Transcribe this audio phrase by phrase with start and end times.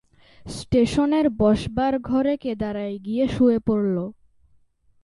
[0.45, 3.97] স্টেশনের বসবার ঘরে কেদারায় গিয়ে শুয়ে পড়ল।